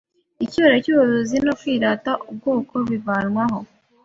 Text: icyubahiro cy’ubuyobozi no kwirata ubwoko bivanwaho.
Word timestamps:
icyubahiro 0.43 0.77
cy’ubuyobozi 0.83 1.35
no 1.45 1.53
kwirata 1.59 2.11
ubwoko 2.29 2.73
bivanwaho. 2.87 3.59